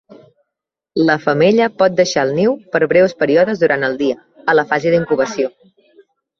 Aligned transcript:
La 1.09 1.17
femella 1.25 1.67
pot 1.81 1.99
deixar 1.99 2.25
el 2.29 2.33
niu 2.39 2.57
per 2.73 2.83
breus 2.95 3.15
períodes 3.21 3.63
durant 3.67 3.87
el 3.91 4.01
dia, 4.03 4.19
a 4.51 4.59
la 4.61 4.67
fase 4.75 4.97
d"incubació. 4.99 5.57